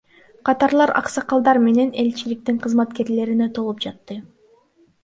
Катарлар 0.47 0.93
аксакалдар 1.01 1.59
менен 1.67 1.93
элчиликтин 2.05 2.59
кызматкерлерине 2.65 3.51
толуп 3.61 3.87
жатты. 3.87 4.21